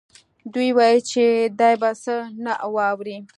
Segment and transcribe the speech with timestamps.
[0.53, 1.23] دوی ویل چې
[1.59, 3.17] دی به څه نه واوري